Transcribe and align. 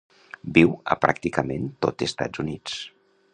Viu 0.55 0.71
a 0.95 0.97
pràcticament 1.05 1.67
tot 1.87 2.07
Estats 2.09 2.45
Units. 2.45 2.81